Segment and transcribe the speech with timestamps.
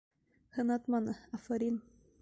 [0.57, 1.81] Һынатманы, афарин!